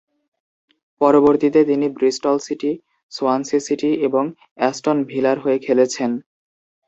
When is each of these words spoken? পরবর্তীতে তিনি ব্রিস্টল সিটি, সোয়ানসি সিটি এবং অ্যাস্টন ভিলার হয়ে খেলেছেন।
পরবর্তীতে 1.01 1.59
তিনি 1.65 1.87
ব্রিস্টল 1.97 2.37
সিটি, 2.45 2.71
সোয়ানসি 3.11 3.59
সিটি 3.67 3.91
এবং 4.07 4.23
অ্যাস্টন 4.59 4.97
ভিলার 5.09 5.37
হয়ে 5.43 5.59
খেলেছেন। 5.65 6.11